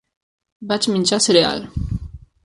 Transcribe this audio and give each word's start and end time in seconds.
Vaig 0.71 0.87
menjar 0.93 1.19
cereal. 1.25 1.61